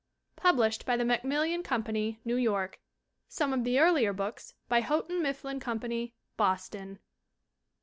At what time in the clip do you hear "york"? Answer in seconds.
2.37-2.79